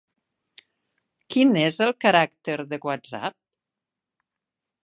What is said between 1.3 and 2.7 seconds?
Quin és el caràcter